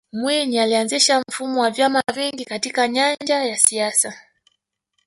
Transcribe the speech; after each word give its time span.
mwinyi 0.13 0.59
alianzisha 0.59 1.19
mfumo 1.27 1.61
wa 1.61 1.69
vyama 1.71 2.01
vingi 2.13 2.45
katika 2.45 2.87
nyanja 2.87 3.43
ya 3.45 3.57
siasa 3.57 4.13